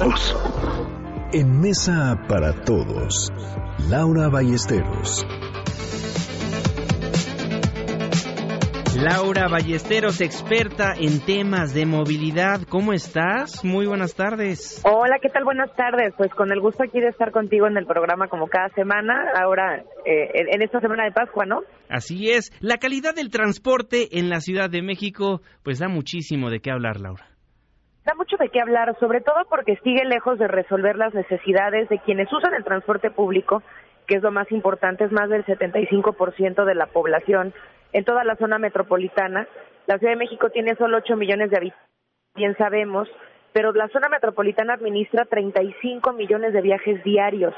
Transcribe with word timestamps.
todos. 0.00 0.36
En 1.32 1.60
Mesa 1.60 2.16
para 2.26 2.52
Todos, 2.64 3.30
Laura 3.90 4.28
Ballesteros. 4.28 5.26
Laura 8.96 9.48
Ballesteros, 9.48 10.20
experta 10.20 10.94
en 10.98 11.20
temas 11.20 11.72
de 11.74 11.86
movilidad. 11.86 12.62
¿Cómo 12.68 12.92
estás? 12.92 13.64
Muy 13.64 13.86
buenas 13.86 14.14
tardes. 14.14 14.82
Hola, 14.84 15.18
¿qué 15.22 15.28
tal? 15.28 15.44
Buenas 15.44 15.74
tardes. 15.74 16.12
Pues 16.16 16.30
con 16.34 16.50
el 16.52 16.60
gusto 16.60 16.82
aquí 16.82 17.00
de 17.00 17.08
estar 17.08 17.30
contigo 17.30 17.66
en 17.66 17.76
el 17.76 17.86
programa 17.86 18.28
como 18.28 18.46
cada 18.48 18.68
semana, 18.70 19.32
ahora 19.40 19.84
eh, 20.04 20.30
en 20.34 20.62
esta 20.62 20.80
semana 20.80 21.04
de 21.04 21.12
Pascua, 21.12 21.46
¿no? 21.46 21.60
Así 21.88 22.30
es. 22.30 22.50
La 22.60 22.78
calidad 22.78 23.14
del 23.14 23.30
transporte 23.30 24.18
en 24.18 24.28
la 24.28 24.40
Ciudad 24.40 24.68
de 24.68 24.82
México, 24.82 25.40
pues 25.62 25.78
da 25.78 25.88
muchísimo 25.88 26.50
de 26.50 26.60
qué 26.60 26.70
hablar, 26.70 27.00
Laura. 27.00 27.30
Da 28.10 28.16
mucho 28.16 28.36
de 28.38 28.48
qué 28.48 28.60
hablar, 28.60 28.92
sobre 28.98 29.20
todo 29.20 29.44
porque 29.48 29.78
sigue 29.84 30.04
lejos 30.04 30.36
de 30.36 30.48
resolver 30.48 30.96
las 30.96 31.14
necesidades 31.14 31.88
de 31.88 32.00
quienes 32.00 32.26
usan 32.32 32.54
el 32.54 32.64
transporte 32.64 33.08
público, 33.12 33.62
que 34.08 34.16
es 34.16 34.22
lo 34.24 34.32
más 34.32 34.50
importante, 34.50 35.04
es 35.04 35.12
más 35.12 35.28
del 35.28 35.46
75% 35.46 36.64
de 36.64 36.74
la 36.74 36.86
población 36.86 37.54
en 37.92 38.04
toda 38.04 38.24
la 38.24 38.34
zona 38.34 38.58
metropolitana. 38.58 39.46
La 39.86 39.98
Ciudad 39.98 40.14
de 40.14 40.18
México 40.18 40.50
tiene 40.50 40.74
solo 40.74 40.96
8 40.96 41.14
millones 41.14 41.50
de 41.50 41.58
habitantes, 41.58 41.88
bien 42.34 42.56
sabemos, 42.56 43.08
pero 43.52 43.70
la 43.72 43.86
zona 43.90 44.08
metropolitana 44.08 44.74
administra 44.74 45.24
35 45.26 46.12
millones 46.12 46.52
de 46.52 46.62
viajes 46.62 47.04
diarios. 47.04 47.54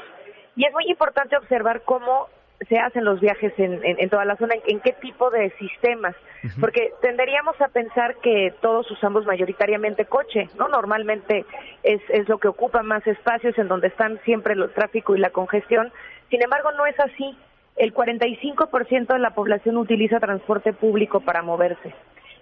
Y 0.55 0.67
es 0.67 0.71
muy 0.71 0.85
importante 0.85 1.35
observar 1.35 1.81
cómo 1.81 2.27
se 2.69 2.77
hacen 2.77 3.05
los 3.05 3.19
viajes 3.19 3.53
en, 3.57 4.09
toda 4.09 4.25
la 4.25 4.35
zona, 4.35 4.55
en, 4.65 4.79
qué 4.79 4.93
tipo 4.93 5.29
de 5.29 5.51
sistemas, 5.57 6.15
porque 6.59 6.91
tenderíamos 7.01 7.59
a 7.61 7.69
pensar 7.69 8.15
que 8.17 8.53
todos 8.61 8.89
usamos 8.91 9.25
mayoritariamente 9.25 10.05
coche, 10.05 10.49
¿no? 10.57 10.67
Normalmente 10.67 11.45
es, 11.83 12.01
es 12.09 12.27
lo 12.27 12.37
que 12.37 12.47
ocupa 12.47 12.83
más 12.83 13.05
espacios, 13.07 13.57
en 13.57 13.67
donde 13.67 13.87
están 13.87 14.19
siempre 14.25 14.53
el 14.53 14.69
tráfico 14.71 15.15
y 15.15 15.19
la 15.19 15.29
congestión. 15.29 15.91
Sin 16.29 16.41
embargo, 16.41 16.71
no 16.71 16.85
es 16.85 16.99
así 16.99 17.37
el 17.75 17.93
45% 17.93 19.07
de 19.07 19.19
la 19.19 19.31
población 19.31 19.77
utiliza 19.77 20.19
transporte 20.19 20.73
público 20.73 21.21
para 21.21 21.41
moverse. 21.41 21.93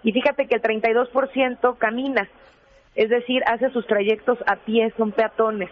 Y 0.02 0.12
fíjate 0.12 0.46
que 0.46 0.56
el 0.56 0.62
32% 0.62 1.78
camina, 1.78 2.28
es 2.94 3.08
decir, 3.08 3.42
hace 3.46 3.70
sus 3.70 3.86
trayectos 3.86 4.38
a 4.46 4.56
pie, 4.56 4.92
son 4.96 5.12
peatones. 5.12 5.70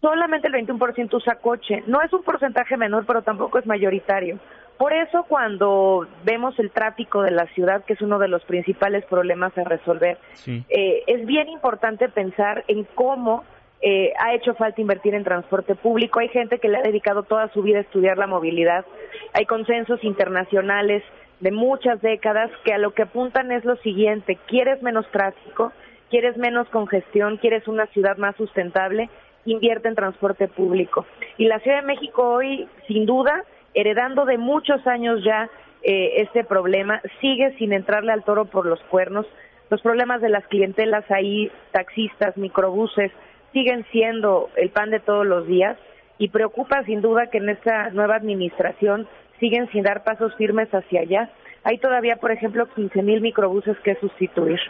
Solamente 0.00 0.48
el 0.48 0.54
21% 0.54 1.14
usa 1.14 1.36
coche. 1.36 1.82
No 1.86 2.02
es 2.02 2.12
un 2.12 2.22
porcentaje 2.22 2.76
menor, 2.76 3.06
pero 3.06 3.22
tampoco 3.22 3.58
es 3.58 3.66
mayoritario. 3.66 4.38
Por 4.78 4.92
eso 4.92 5.24
cuando 5.26 6.06
vemos 6.24 6.58
el 6.58 6.70
tráfico 6.70 7.22
de 7.22 7.30
la 7.30 7.46
ciudad, 7.54 7.84
que 7.84 7.94
es 7.94 8.02
uno 8.02 8.18
de 8.18 8.28
los 8.28 8.44
principales 8.44 9.04
problemas 9.06 9.56
a 9.56 9.64
resolver, 9.64 10.18
eh, 10.46 11.02
es 11.06 11.24
bien 11.24 11.48
importante 11.48 12.10
pensar 12.10 12.62
en 12.68 12.84
cómo 12.94 13.44
eh, 13.80 14.12
ha 14.18 14.34
hecho 14.34 14.54
falta 14.54 14.80
invertir 14.80 15.14
en 15.14 15.24
transporte 15.24 15.74
público. 15.74 16.20
Hay 16.20 16.28
gente 16.28 16.58
que 16.58 16.68
le 16.68 16.78
ha 16.78 16.82
dedicado 16.82 17.22
toda 17.22 17.48
su 17.52 17.62
vida 17.62 17.78
a 17.78 17.82
estudiar 17.82 18.18
la 18.18 18.26
movilidad. 18.26 18.84
Hay 19.32 19.46
consensos 19.46 20.04
internacionales 20.04 21.02
de 21.40 21.52
muchas 21.52 22.00
décadas 22.02 22.50
que 22.64 22.72
a 22.72 22.78
lo 22.78 22.92
que 22.92 23.02
apuntan 23.02 23.52
es 23.52 23.64
lo 23.64 23.76
siguiente, 23.76 24.38
quieres 24.46 24.82
menos 24.82 25.06
tráfico, 25.10 25.72
quieres 26.10 26.36
menos 26.36 26.68
congestión, 26.68 27.36
quieres 27.36 27.68
una 27.68 27.86
ciudad 27.88 28.16
más 28.16 28.36
sustentable, 28.36 29.10
invierte 29.46 29.88
en 29.88 29.94
transporte 29.94 30.48
público. 30.48 31.06
Y 31.38 31.46
la 31.46 31.58
Ciudad 31.60 31.80
de 31.80 31.86
México 31.86 32.22
hoy, 32.22 32.68
sin 32.86 33.06
duda, 33.06 33.44
heredando 33.74 34.24
de 34.24 34.38
muchos 34.38 34.86
años 34.86 35.22
ya 35.24 35.48
eh, 35.82 36.22
este 36.22 36.44
problema, 36.44 37.00
sigue 37.20 37.56
sin 37.58 37.72
entrarle 37.72 38.12
al 38.12 38.24
toro 38.24 38.46
por 38.46 38.66
los 38.66 38.80
cuernos. 38.84 39.26
Los 39.70 39.80
problemas 39.82 40.20
de 40.20 40.28
las 40.28 40.46
clientelas 40.46 41.04
ahí, 41.10 41.50
taxistas, 41.72 42.36
microbuses, 42.36 43.12
siguen 43.52 43.84
siendo 43.90 44.50
el 44.56 44.70
pan 44.70 44.90
de 44.90 45.00
todos 45.00 45.26
los 45.26 45.46
días 45.46 45.78
y 46.18 46.28
preocupa 46.28 46.84
sin 46.84 47.00
duda 47.00 47.28
que 47.30 47.38
en 47.38 47.48
esta 47.48 47.90
nueva 47.90 48.16
administración 48.16 49.06
siguen 49.40 49.68
sin 49.70 49.82
dar 49.82 50.04
pasos 50.04 50.34
firmes 50.36 50.68
hacia 50.70 51.00
allá. 51.00 51.30
Hay 51.64 51.78
todavía, 51.78 52.16
por 52.16 52.32
ejemplo, 52.32 52.68
15 52.74 53.02
mil 53.02 53.20
microbuses 53.20 53.76
que 53.84 53.96
sustituir. 53.96 54.60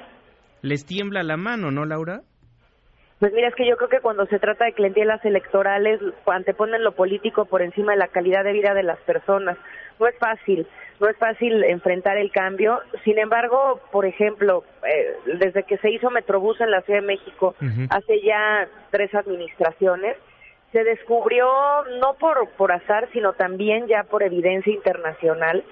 ¿Les 0.63 0.85
tiembla 0.87 1.23
la 1.23 1.37
mano, 1.37 1.71
no, 1.71 1.85
Laura? 1.85 2.23
Pues 3.19 3.33
mira, 3.33 3.49
es 3.49 3.55
que 3.55 3.67
yo 3.67 3.77
creo 3.77 3.89
que 3.89 4.01
cuando 4.01 4.27
se 4.27 4.39
trata 4.39 4.67
de 4.67 4.75
clientelas 4.75 5.25
electorales, 5.25 6.01
anteponen 6.27 6.85
lo 6.85 6.93
político 6.93 7.47
por 7.47 7.63
encima 7.63 7.93
de 7.93 7.99
la 7.99 8.09
calidad 8.09 8.45
de 8.45 8.53
vida 8.53 8.75
de 8.75 8.83
las 8.83 8.99
personas. 9.01 9.57
No 9.99 10.07
es 10.07 10.19
fácil 10.19 10.67
no 11.01 11.09
es 11.09 11.17
fácil 11.17 11.63
enfrentar 11.65 12.17
el 12.17 12.31
cambio. 12.31 12.81
Sin 13.05 13.19
embargo, 13.19 13.81
por 13.91 14.07
ejemplo, 14.07 14.65
eh, 14.87 15.17
desde 15.39 15.65
que 15.65 15.79
se 15.79 15.91
hizo 15.91 16.11
Metrobús 16.11 16.61
en 16.61 16.71
la 16.71 16.83
Ciudad 16.83 17.01
de 17.01 17.07
México, 17.07 17.55
hace 17.91 18.21
ya 18.23 18.69
tres 18.91 19.15
administraciones, 19.15 20.17
se 20.73 20.85
descubrió, 20.85 21.47
no 22.01 22.15
por, 22.15 22.49
por 22.51 22.73
azar, 22.73 23.09
sino 23.13 23.33
también 23.35 23.87
ya 23.87 24.05
por 24.05 24.23
evidencia 24.23 24.73
internacional, 24.73 25.65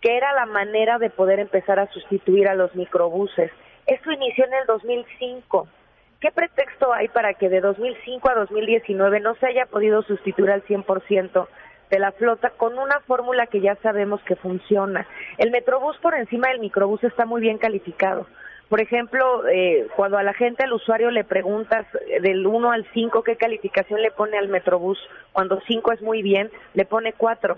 que 0.00 0.16
era 0.16 0.32
la 0.34 0.46
manera 0.46 0.98
de 0.98 1.10
poder 1.10 1.38
empezar 1.40 1.78
a 1.78 1.86
sustituir 1.88 2.48
a 2.48 2.54
los 2.54 2.74
microbuses. 2.74 3.50
Esto 3.86 4.12
inició 4.12 4.44
en 4.46 4.54
el 4.54 4.66
2005. 4.66 5.68
¿Qué 6.22 6.30
pretexto 6.30 6.92
hay 6.92 7.08
para 7.08 7.34
que 7.34 7.48
de 7.48 7.60
2005 7.60 8.30
a 8.30 8.34
2019 8.36 9.18
no 9.18 9.34
se 9.34 9.46
haya 9.46 9.66
podido 9.66 10.02
sustituir 10.02 10.52
al 10.52 10.62
100% 10.62 11.48
de 11.90 11.98
la 11.98 12.12
flota 12.12 12.50
con 12.50 12.78
una 12.78 13.00
fórmula 13.00 13.48
que 13.48 13.60
ya 13.60 13.74
sabemos 13.82 14.22
que 14.22 14.36
funciona. 14.36 15.04
El 15.36 15.50
Metrobús 15.50 15.98
por 15.98 16.14
encima 16.14 16.48
del 16.48 16.60
microbús 16.60 17.02
está 17.02 17.26
muy 17.26 17.40
bien 17.40 17.58
calificado. 17.58 18.28
Por 18.68 18.80
ejemplo, 18.80 19.48
eh, 19.48 19.88
cuando 19.96 20.16
a 20.16 20.22
la 20.22 20.32
gente, 20.32 20.62
al 20.62 20.72
usuario, 20.72 21.10
le 21.10 21.24
preguntas 21.24 21.86
eh, 22.06 22.20
del 22.20 22.46
1 22.46 22.70
al 22.70 22.86
5 22.94 23.24
qué 23.24 23.34
calificación 23.34 24.00
le 24.00 24.12
pone 24.12 24.38
al 24.38 24.46
Metrobús, 24.46 24.98
cuando 25.32 25.60
5 25.66 25.92
es 25.92 26.02
muy 26.02 26.22
bien, 26.22 26.52
le 26.74 26.84
pone 26.84 27.14
4. 27.14 27.56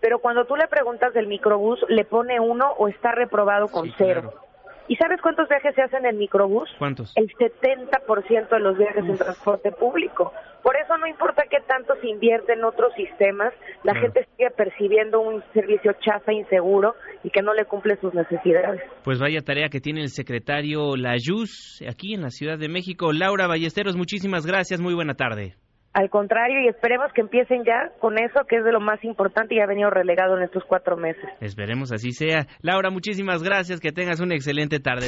Pero 0.00 0.20
cuando 0.20 0.44
tú 0.44 0.54
le 0.54 0.68
preguntas 0.68 1.12
del 1.14 1.26
microbús, 1.26 1.84
le 1.88 2.04
pone 2.04 2.38
1 2.38 2.74
o 2.78 2.86
está 2.86 3.10
reprobado 3.10 3.66
con 3.66 3.92
0. 3.98 4.43
¿Y 4.88 4.96
sabes 4.96 5.20
cuántos 5.22 5.48
viajes 5.48 5.74
se 5.74 5.82
hacen 5.82 6.04
en 6.04 6.18
microbús? 6.18 6.68
¿Cuántos? 6.78 7.12
El 7.16 7.28
70% 7.28 8.48
de 8.48 8.60
los 8.60 8.76
viajes 8.76 9.04
en 9.04 9.16
transporte 9.16 9.72
público. 9.72 10.32
Por 10.62 10.76
eso 10.76 10.96
no 10.98 11.06
importa 11.06 11.44
qué 11.50 11.58
tanto 11.66 11.94
se 12.00 12.08
invierte 12.08 12.54
en 12.54 12.64
otros 12.64 12.92
sistemas, 12.94 13.52
la 13.82 13.94
gente 13.94 14.26
sigue 14.30 14.50
percibiendo 14.50 15.20
un 15.20 15.42
servicio 15.52 15.92
chafa, 16.00 16.32
inseguro 16.32 16.94
y 17.22 17.30
que 17.30 17.42
no 17.42 17.52
le 17.52 17.66
cumple 17.66 17.96
sus 17.96 18.14
necesidades. 18.14 18.80
Pues 19.04 19.20
vaya 19.20 19.42
tarea 19.42 19.68
que 19.68 19.80
tiene 19.80 20.00
el 20.00 20.08
secretario 20.08 20.96
Layuz 20.96 21.82
aquí 21.86 22.14
en 22.14 22.22
la 22.22 22.30
Ciudad 22.30 22.58
de 22.58 22.68
México. 22.68 23.12
Laura 23.12 23.46
Ballesteros, 23.46 23.96
muchísimas 23.96 24.46
gracias, 24.46 24.80
muy 24.80 24.94
buena 24.94 25.14
tarde. 25.14 25.54
Al 25.94 26.10
contrario, 26.10 26.60
y 26.60 26.68
esperemos 26.68 27.12
que 27.14 27.20
empiecen 27.20 27.64
ya 27.64 27.92
con 28.00 28.18
eso, 28.18 28.40
que 28.48 28.56
es 28.56 28.64
de 28.64 28.72
lo 28.72 28.80
más 28.80 29.02
importante 29.04 29.54
y 29.54 29.60
ha 29.60 29.66
venido 29.66 29.90
relegado 29.90 30.36
en 30.36 30.42
estos 30.42 30.64
cuatro 30.64 30.96
meses. 30.96 31.24
Esperemos 31.40 31.92
así 31.92 32.10
sea. 32.10 32.46
Laura, 32.62 32.90
muchísimas 32.90 33.44
gracias, 33.44 33.80
que 33.80 33.92
tengas 33.92 34.18
una 34.18 34.34
excelente 34.34 34.80
tarde. 34.80 35.06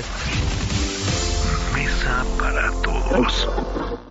Mesa 1.74 2.22
para 2.38 2.70
todos. 2.84 4.06